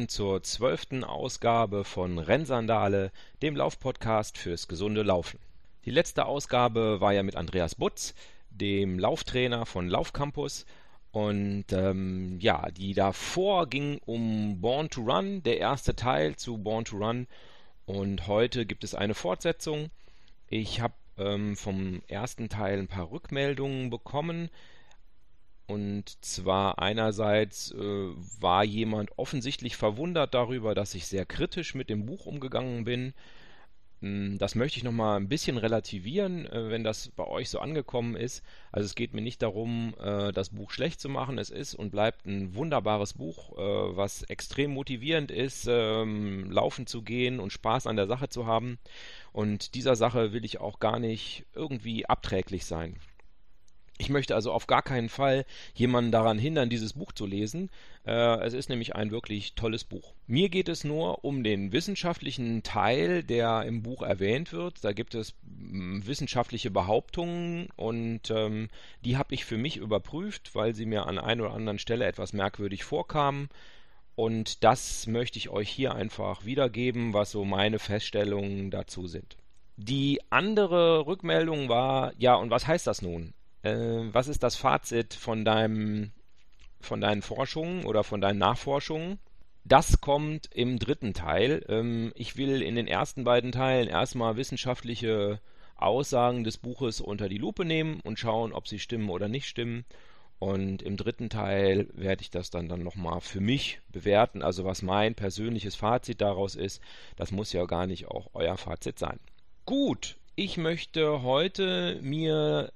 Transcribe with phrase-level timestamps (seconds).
[0.00, 3.12] willkommen zur zwölften Ausgabe von Rennsandale,
[3.42, 5.38] dem Laufpodcast fürs gesunde Laufen.
[5.84, 8.14] Die letzte Ausgabe war ja mit Andreas Butz,
[8.48, 10.64] dem Lauftrainer von Laufcampus.
[11.12, 16.86] Und ähm, ja, die davor ging um Born to Run, der erste Teil zu Born
[16.86, 17.26] to Run.
[17.84, 19.90] Und heute gibt es eine Fortsetzung.
[20.48, 24.48] Ich habe ähm, vom ersten Teil ein paar Rückmeldungen bekommen.
[25.70, 32.06] Und zwar einerseits äh, war jemand offensichtlich verwundert darüber, dass ich sehr kritisch mit dem
[32.06, 33.14] Buch umgegangen bin.
[34.00, 38.16] Hm, das möchte ich nochmal ein bisschen relativieren, äh, wenn das bei euch so angekommen
[38.16, 38.42] ist.
[38.72, 41.38] Also es geht mir nicht darum, äh, das Buch schlecht zu machen.
[41.38, 47.02] Es ist und bleibt ein wunderbares Buch, äh, was extrem motivierend ist, ähm, laufen zu
[47.02, 48.80] gehen und Spaß an der Sache zu haben.
[49.32, 52.96] Und dieser Sache will ich auch gar nicht irgendwie abträglich sein.
[54.00, 57.68] Ich möchte also auf gar keinen Fall jemanden daran hindern, dieses Buch zu lesen.
[58.06, 60.14] Äh, es ist nämlich ein wirklich tolles Buch.
[60.26, 64.82] Mir geht es nur um den wissenschaftlichen Teil, der im Buch erwähnt wird.
[64.84, 68.68] Da gibt es mm, wissenschaftliche Behauptungen und ähm,
[69.04, 72.32] die habe ich für mich überprüft, weil sie mir an einer oder anderen Stelle etwas
[72.32, 73.50] merkwürdig vorkamen.
[74.14, 79.36] Und das möchte ich euch hier einfach wiedergeben, was so meine Feststellungen dazu sind.
[79.76, 83.34] Die andere Rückmeldung war, ja, und was heißt das nun?
[83.62, 86.12] Äh, was ist das Fazit von deinem,
[86.80, 89.18] von deinen Forschungen oder von deinen Nachforschungen?
[89.64, 91.64] Das kommt im dritten Teil.
[91.68, 95.40] Ähm, ich will in den ersten beiden Teilen erstmal wissenschaftliche
[95.76, 99.84] Aussagen des Buches unter die Lupe nehmen und schauen, ob sie stimmen oder nicht stimmen.
[100.38, 104.42] Und im dritten Teil werde ich das dann, dann nochmal für mich bewerten.
[104.42, 106.82] Also was mein persönliches Fazit daraus ist,
[107.16, 109.20] das muss ja gar nicht auch euer Fazit sein.
[109.66, 112.72] Gut, ich möchte heute mir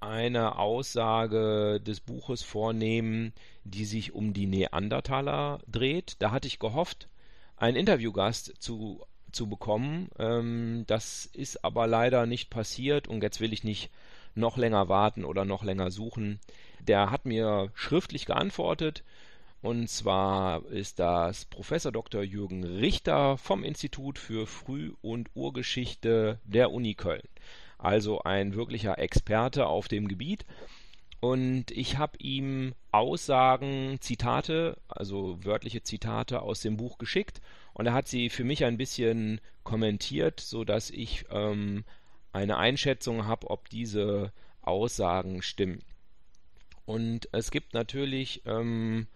[0.00, 3.32] eine Aussage des Buches vornehmen,
[3.64, 6.16] die sich um die Neandertaler dreht.
[6.20, 7.08] Da hatte ich gehofft,
[7.56, 10.08] einen Interviewgast zu, zu bekommen.
[10.18, 13.90] Ähm, das ist aber leider nicht passiert und jetzt will ich nicht
[14.34, 16.40] noch länger warten oder noch länger suchen.
[16.80, 19.04] Der hat mir schriftlich geantwortet.
[19.62, 22.22] Und zwar ist das Professor Dr.
[22.22, 27.28] Jürgen Richter vom Institut für Früh- und Urgeschichte der Uni Köln
[27.82, 30.46] also ein wirklicher Experte auf dem Gebiet.
[31.20, 37.40] Und ich habe ihm Aussagen, Zitate, also wörtliche Zitate aus dem Buch geschickt.
[37.74, 41.84] Und er hat sie für mich ein bisschen kommentiert, sodass ich ähm,
[42.32, 44.32] eine Einschätzung habe, ob diese
[44.62, 45.82] Aussagen stimmen.
[46.86, 49.06] Und es gibt natürlich ähm,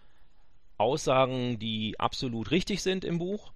[0.77, 3.51] Aussagen, die absolut richtig sind im Buch.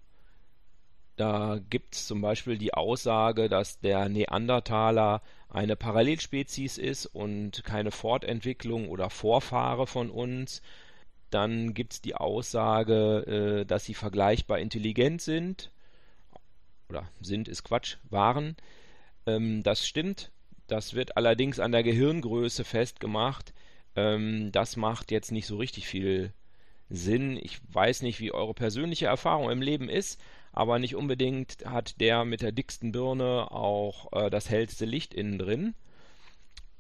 [1.20, 7.92] Da gibt es zum Beispiel die Aussage, dass der Neandertaler eine Parallelspezies ist und keine
[7.92, 10.62] Fortentwicklung oder Vorfahre von uns.
[11.30, 15.72] Dann gibt es die Aussage, äh, dass sie vergleichbar intelligent sind.
[16.88, 18.56] Oder sind ist Quatsch, waren.
[19.26, 20.32] Ähm, das stimmt.
[20.68, 23.54] Das wird allerdings an der Gehirngröße festgemacht.
[23.98, 26.32] Ähm, das macht jetzt nicht so richtig viel
[26.88, 27.36] Sinn.
[27.36, 30.22] Ich weiß nicht, wie eure persönliche Erfahrung im Leben ist,
[30.52, 35.38] aber nicht unbedingt hat der mit der dicksten Birne auch äh, das hellste Licht innen
[35.38, 35.76] drin,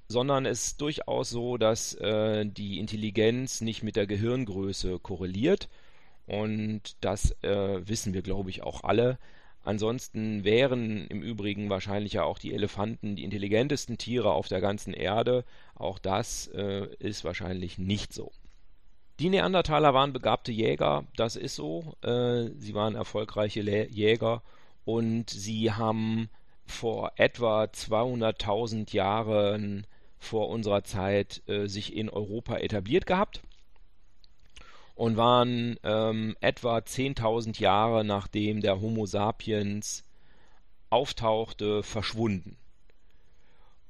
[0.07, 5.69] sondern es ist durchaus so, dass äh, die Intelligenz nicht mit der Gehirngröße korreliert
[6.25, 9.17] und das äh, wissen wir, glaube ich, auch alle.
[9.63, 14.93] Ansonsten wären im Übrigen wahrscheinlich ja auch die Elefanten die intelligentesten Tiere auf der ganzen
[14.93, 15.43] Erde.
[15.75, 18.31] Auch das äh, ist wahrscheinlich nicht so.
[19.19, 21.93] Die Neandertaler waren begabte Jäger, das ist so.
[22.01, 24.41] Äh, sie waren erfolgreiche Le Jäger
[24.85, 26.29] und sie haben
[26.65, 29.85] vor etwa 200.000 Jahren
[30.19, 33.41] vor unserer Zeit äh, sich in Europa etabliert gehabt
[34.95, 40.05] und waren ähm, etwa 10.000 Jahre nachdem der Homo sapiens
[40.89, 42.55] auftauchte verschwunden.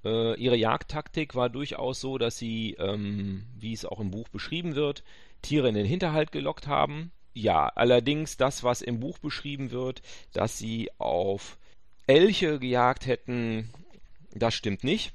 [0.04, 4.76] Äh, ihre Jagdtaktik war durchaus so, dass sie, ähm, wie es auch im Buch beschrieben
[4.76, 5.04] wird,
[5.42, 7.12] Tiere in den Hinterhalt gelockt haben.
[7.34, 10.02] Ja, allerdings das, was im Buch beschrieben wird,
[10.34, 11.58] dass sie auf
[12.08, 13.70] Elche gejagt hätten,
[14.34, 15.14] das stimmt nicht.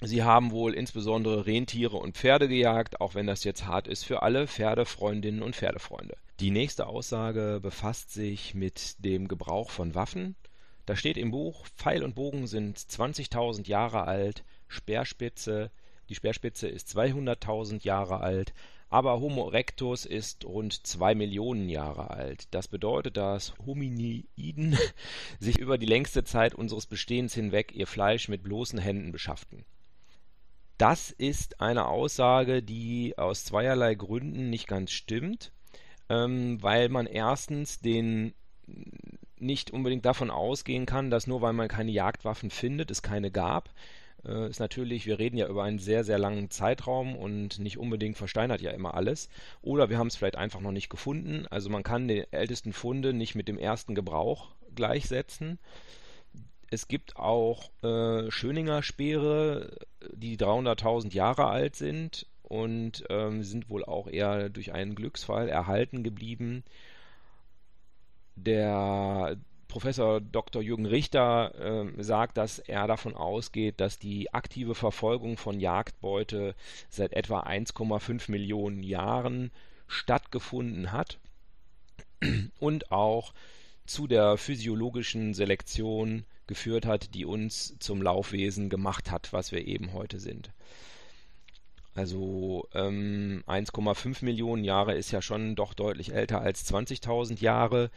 [0.00, 4.22] Sie haben wohl insbesondere Rentiere und Pferde gejagt, auch wenn das jetzt hart ist für
[4.22, 6.16] alle Pferdefreundinnen und Pferdefreunde.
[6.40, 10.34] Die nächste Aussage befasst sich mit dem Gebrauch von Waffen.
[10.86, 15.70] Da steht im Buch, Pfeil und Bogen sind 20.000 Jahre alt, Speerspitze,
[16.08, 18.52] die Speerspitze ist 200.000 Jahre alt,
[18.90, 22.46] aber Homo erectus ist rund 2 Millionen Jahre alt.
[22.50, 24.78] Das bedeutet, dass Hominiden
[25.40, 29.64] sich über die längste Zeit unseres Bestehens hinweg ihr Fleisch mit bloßen Händen beschafften.
[30.76, 35.52] Das ist eine Aussage, die aus zweierlei Gründen nicht ganz stimmt.
[36.08, 38.34] ähm, weil man erstens den
[39.38, 43.70] nicht unbedingt davon ausgehen kann, dass nur weil man keine Jagdwaffen findet, es keine gab.
[44.26, 48.16] Äh, ist natürlich, wir reden ja über einen sehr, sehr langen Zeitraum und nicht unbedingt
[48.16, 49.28] versteinert ja immer alles.
[49.62, 51.46] Oder wir haben es vielleicht einfach noch nicht gefunden.
[51.50, 55.58] Also man kann die ältesten Funde nicht mit dem ersten Gebrauch gleichsetzen.
[56.70, 59.76] Es gibt auch äh, Schöninger Speere,
[60.12, 66.02] die 300.000 Jahre alt sind und ähm, sind wohl auch eher durch einen Glücksfall erhalten
[66.02, 66.64] geblieben.
[68.36, 69.36] Der
[69.68, 70.62] Professor Dr.
[70.62, 76.54] Jürgen Richter äh, sagt, dass er davon ausgeht, dass die aktive Verfolgung von Jagdbeute
[76.88, 79.50] seit etwa 1,5 Millionen Jahren
[79.88, 81.18] stattgefunden hat
[82.60, 83.34] und auch
[83.86, 89.92] zu der physiologischen Selektion geführt hat, die uns zum Laufwesen gemacht hat, was wir eben
[89.92, 90.52] heute sind.
[91.94, 97.90] Also ähm, 1,5 Millionen Jahre ist ja schon doch deutlich älter als 20.000 Jahre.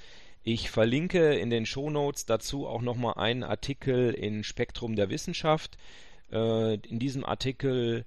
[0.44, 5.78] Ich verlinke in den Shownotes dazu auch nochmal einen Artikel in Spektrum der Wissenschaft.
[6.32, 8.06] Äh, in diesem Artikel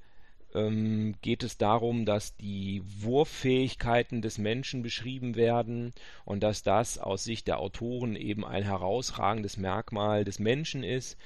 [0.54, 5.92] ähm, geht es darum, dass die Wurffähigkeiten des Menschen beschrieben werden
[6.24, 11.16] und dass das aus Sicht der Autoren eben ein herausragendes Merkmal des Menschen ist,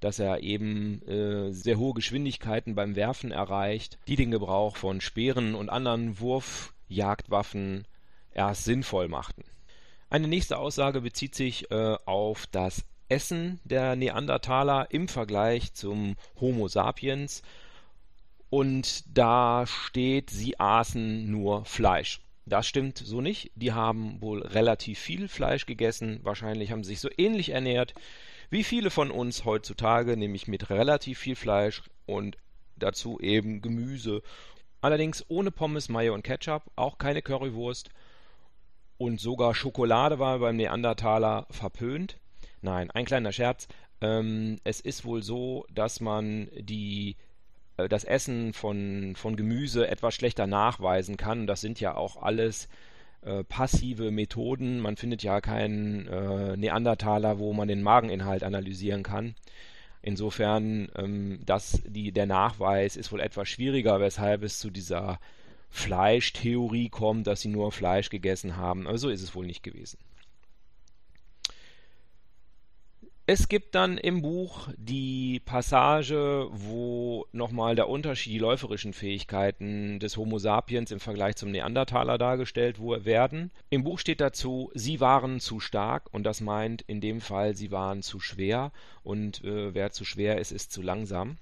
[0.00, 5.54] dass er eben äh, sehr hohe Geschwindigkeiten beim Werfen erreicht, die den Gebrauch von Speeren
[5.54, 7.86] und anderen Wurfjagdwaffen
[8.34, 9.44] erst sinnvoll machten.
[10.14, 16.68] Eine nächste Aussage bezieht sich äh, auf das Essen der Neandertaler im Vergleich zum Homo
[16.68, 17.42] sapiens
[18.48, 22.20] und da steht, sie aßen nur Fleisch.
[22.46, 23.50] Das stimmt so nicht.
[23.56, 26.20] Die haben wohl relativ viel Fleisch gegessen.
[26.22, 27.92] Wahrscheinlich haben sie sich so ähnlich ernährt
[28.50, 32.38] wie viele von uns heutzutage, nämlich mit relativ viel Fleisch und
[32.76, 34.22] dazu eben Gemüse.
[34.80, 37.90] Allerdings ohne Pommes, Mayo und Ketchup, auch keine Currywurst
[39.04, 42.16] und sogar Schokolade war beim Neandertaler verpönt.
[42.62, 43.68] Nein, ein kleiner Scherz.
[44.00, 47.16] Ähm, es ist wohl so, dass man die
[47.76, 51.46] äh, das Essen von, von Gemüse etwas schlechter nachweisen kann.
[51.46, 52.68] Das sind ja auch alles
[53.20, 54.80] äh, passive Methoden.
[54.80, 59.34] Man findet ja keinen äh, Neandertaler, wo man den Mageninhalt analysieren kann.
[60.00, 65.18] Insofern, ähm, das, die, der Nachweis ist wohl etwas schwieriger, weshalb es zu dieser
[65.74, 68.86] Fleischtheorie kommt, dass sie nur Fleisch gegessen haben.
[68.86, 69.98] Aber so ist es wohl nicht gewesen.
[73.26, 80.16] Es gibt dann im Buch die Passage, wo nochmal der Unterschied, die läuferischen Fähigkeiten des
[80.16, 83.50] Homo sapiens im Vergleich zum Neandertaler dargestellt werden.
[83.68, 87.72] Im Buch steht dazu, sie waren zu stark und das meint in dem Fall, sie
[87.72, 88.70] waren zu schwer
[89.02, 91.38] und äh, wer zu schwer ist, ist zu langsam.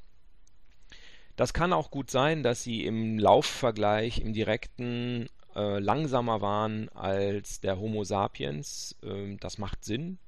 [1.37, 7.61] Das kann auch gut sein, dass sie im Laufvergleich, im direkten, äh, langsamer waren als
[7.61, 8.96] der Homo sapiens.
[9.02, 10.19] Ähm, das macht Sinn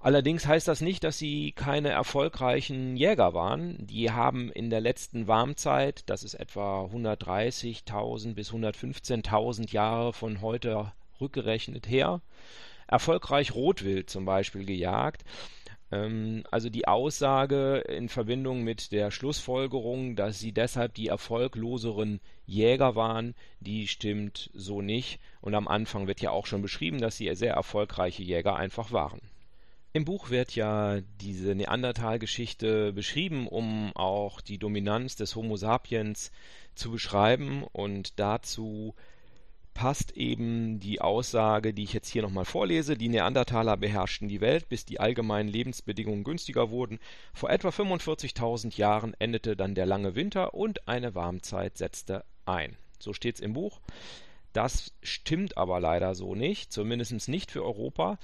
[0.00, 3.84] Allerdings heißt das nicht, dass sie keine erfolgreichen Jäger waren.
[3.84, 10.92] Die haben in der letzten Warmzeit, das ist etwa 130.000 bis 115.000 Jahre von heute
[11.20, 12.20] rückgerechnet her,
[12.86, 15.24] erfolgreich Rotwild zum Beispiel gejagt.
[15.90, 22.94] Ähm, also die Aussage in Verbindung mit der Schlussfolgerung, dass sie deshalb die erfolgloseren Jäger
[22.94, 25.20] waren, die stimmt so nicht.
[25.40, 29.20] Und am Anfang wird ja auch schon beschrieben, dass sie sehr erfolgreiche Jäger einfach waren.
[29.94, 36.30] Im Buch wird ja diese Neandertal-Geschichte beschrieben, um auch die Dominanz des Homo sapiens
[36.74, 38.94] zu beschreiben und dazu
[39.78, 42.96] passt eben die Aussage, die ich jetzt hier nochmal vorlese.
[42.96, 46.98] Die Neandertaler beherrschten die Welt, bis die allgemeinen Lebensbedingungen günstiger wurden.
[47.32, 52.76] Vor etwa 45.000 Jahren endete dann der lange Winter und eine Warmzeit setzte ein.
[52.98, 53.80] So steht es im Buch.
[54.52, 58.18] Das stimmt aber leider so nicht, zumindest nicht für Europa.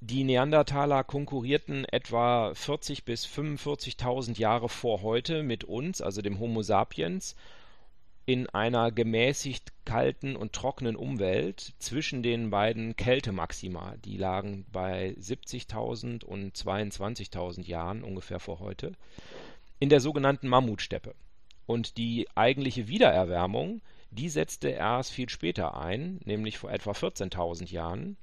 [0.00, 6.62] Die Neandertaler konkurrierten etwa 40 bis 45.000 Jahre vor heute mit uns, also dem Homo
[6.62, 7.36] sapiens,
[8.24, 13.96] in einer gemäßigt kalten und trockenen Umwelt zwischen den beiden Kältemaxima.
[14.04, 18.92] Die lagen bei 70.000 und 22.000 Jahren ungefähr vor heute,
[19.80, 21.14] in der sogenannten Mammutsteppe.
[21.66, 28.16] Und die eigentliche Wiedererwärmung, die setzte erst viel später ein, nämlich vor etwa 14.000 Jahren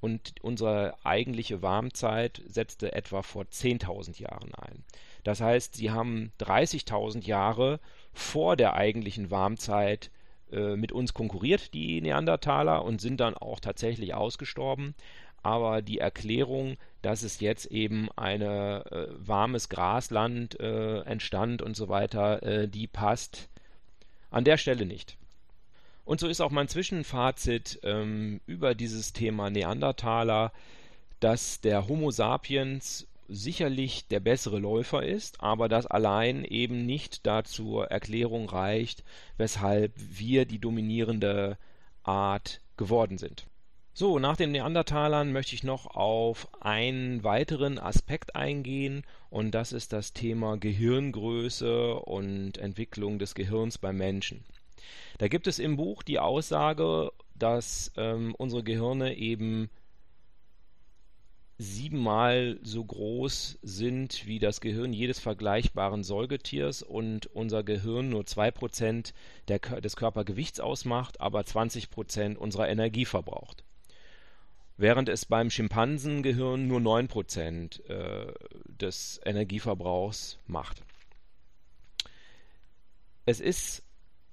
[0.00, 4.84] und unsere eigentliche Warmzeit setzte etwa vor 10.000 Jahren ein.
[5.28, 7.80] Das heißt, sie haben 30.000 Jahre
[8.14, 10.10] vor der eigentlichen Warmzeit
[10.50, 14.94] äh, mit uns konkurriert, die Neandertaler, und sind dann auch tatsächlich ausgestorben.
[15.42, 21.90] Aber die Erklärung, dass es jetzt eben ein äh, warmes Grasland äh, entstand und so
[21.90, 23.50] weiter, äh, die passt
[24.30, 25.18] an der Stelle nicht.
[26.06, 30.52] Und so ist auch mein Zwischenfazit ähm, über dieses Thema Neandertaler,
[31.20, 37.78] dass der Homo sapiens sicherlich der bessere Läufer ist, aber das allein eben nicht dazu
[37.80, 39.04] Erklärung reicht,
[39.36, 41.58] weshalb wir die dominierende
[42.02, 43.46] Art geworden sind.
[43.92, 49.92] So, nach den Neandertalern möchte ich noch auf einen weiteren Aspekt eingehen und das ist
[49.92, 54.44] das Thema Gehirngröße und Entwicklung des Gehirns beim Menschen.
[55.18, 59.68] Da gibt es im Buch die Aussage, dass ähm, unsere Gehirne eben
[61.58, 69.12] siebenmal so groß sind wie das Gehirn jedes vergleichbaren Säugetiers und unser Gehirn nur 2%
[69.48, 73.64] der, des Körpergewichts ausmacht, aber 20% unserer Energie verbraucht.
[74.76, 78.32] Während es beim Schimpansengehirn nur 9% äh,
[78.66, 80.84] des Energieverbrauchs macht.
[83.26, 83.82] Es ist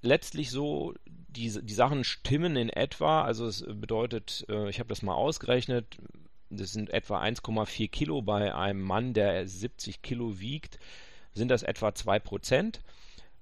[0.00, 5.02] letztlich so, die, die Sachen stimmen in etwa, also es bedeutet, äh, ich habe das
[5.02, 5.98] mal ausgerechnet,
[6.50, 10.78] das sind etwa 1,4 Kilo bei einem Mann, der 70 Kilo wiegt,
[11.34, 12.80] sind das etwa 2 Prozent.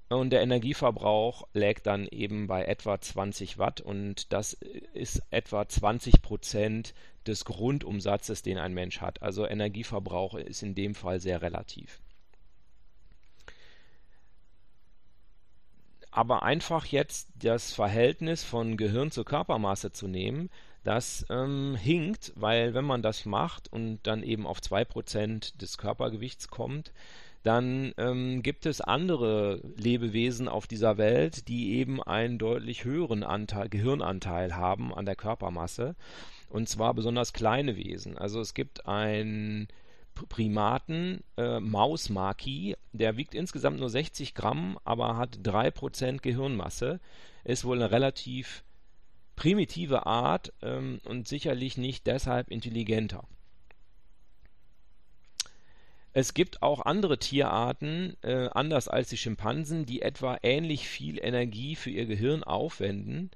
[0.09, 6.21] Und der Energieverbrauch lägt dann eben bei etwa 20 Watt und das ist etwa 20
[6.21, 6.95] Prozent
[7.27, 9.23] des Grundumsatzes, den ein Mensch hat.
[9.23, 12.01] Also Energieverbrauch ist in dem Fall sehr relativ.
[16.11, 20.49] Aber einfach jetzt das Verhältnis von Gehirn zur Körpermasse zu nehmen,
[20.85, 26.49] das ähm, hinkt, weil wenn man das macht und dann eben auf 2% des Körpergewichts
[26.49, 26.93] kommt,
[27.43, 33.69] dann ähm, gibt es andere Lebewesen auf dieser Welt, die eben einen deutlich höheren Anteil,
[33.69, 35.95] Gehirnanteil haben an der Körpermasse.
[36.49, 38.17] Und zwar besonders kleine Wesen.
[38.17, 39.69] Also es gibt ein
[40.29, 47.01] Primaten, äh, Mausmaki, der wiegt insgesamt nur 60 Gramm, aber hat 3% Gehirnmasse,
[47.43, 48.65] ist wohl eine relativ
[49.37, 53.25] primitive Art ähm, und sicherlich nicht deshalb intelligenter.
[56.13, 61.75] Es gibt auch andere Tierarten, äh, anders als die Schimpansen, die etwa ähnlich viel Energie
[61.75, 63.31] für ihr Gehirn aufwenden,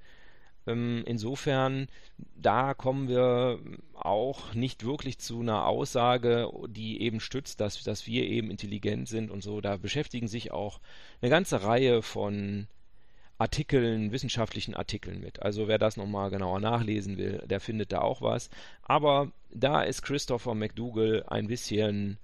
[0.69, 1.87] ähm, insofern,
[2.35, 3.59] da kommen wir
[3.95, 9.31] auch nicht wirklich zu einer Aussage, die eben stützt, dass, dass wir eben intelligent sind
[9.31, 9.61] und so.
[9.61, 10.79] Da beschäftigen sich auch
[11.21, 12.67] eine ganze Reihe von
[13.39, 15.41] Artikeln, wissenschaftlichen Artikeln mit.
[15.41, 18.49] Also wer das nochmal genauer nachlesen will, der findet da auch was.
[18.83, 22.17] Aber da ist Christopher McDougall ein bisschen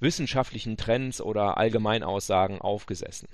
[0.00, 3.28] wissenschaftlichen Trends oder Allgemeinaussagen aufgesessen.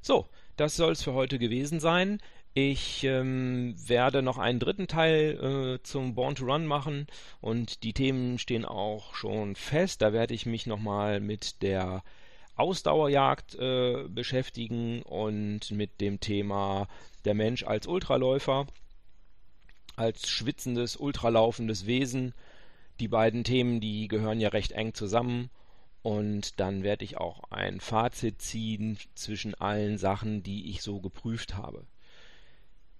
[0.00, 2.20] So, das soll es für heute gewesen sein.
[2.54, 7.06] Ich ähm, werde noch einen dritten Teil äh, zum Born to Run machen
[7.42, 10.00] und die Themen stehen auch schon fest.
[10.00, 12.02] Da werde ich mich nochmal mit der
[12.58, 16.88] Ausdauerjagd äh, beschäftigen und mit dem Thema
[17.24, 18.66] der Mensch als Ultraläufer,
[19.96, 22.34] als schwitzendes, ultralaufendes Wesen.
[23.00, 25.50] Die beiden Themen, die gehören ja recht eng zusammen.
[26.02, 31.56] Und dann werde ich auch ein Fazit ziehen zwischen allen Sachen, die ich so geprüft
[31.56, 31.84] habe.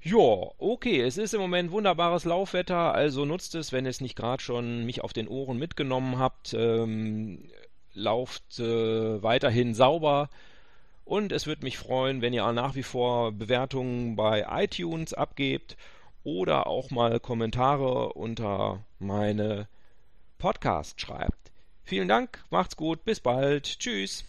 [0.01, 4.15] Ja, okay, es ist im Moment wunderbares Laufwetter, also nutzt es, wenn ihr es nicht
[4.15, 6.55] gerade schon mich auf den Ohren mitgenommen habt.
[6.55, 7.51] Ähm,
[7.95, 10.29] lauft äh, weiterhin sauber
[11.05, 15.77] und es würde mich freuen, wenn ihr nach wie vor Bewertungen bei iTunes abgebt
[16.23, 19.69] oder auch mal Kommentare unter meine
[20.39, 21.51] Podcast schreibt.
[21.85, 24.25] Vielen Dank, macht's gut, bis bald, tschüss.